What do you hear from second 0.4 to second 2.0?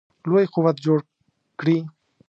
قوت جوړ کړي.